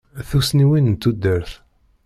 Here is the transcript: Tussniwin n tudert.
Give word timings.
Tussniwin 0.29 0.91
n 0.93 0.95
tudert. 1.01 1.51